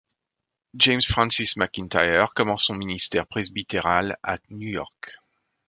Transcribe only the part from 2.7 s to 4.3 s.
ministère presbytéral